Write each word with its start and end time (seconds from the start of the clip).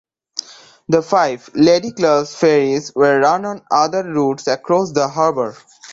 The 0.89 1.03
five 1.03 1.51
"Lady 1.53 1.91
class" 1.91 2.33
ferries 2.33 2.91
were 2.95 3.19
run 3.19 3.45
on 3.45 3.61
other 3.69 4.01
routes 4.03 4.47
across 4.47 4.91
the 4.93 5.07
Harbour. 5.07 5.55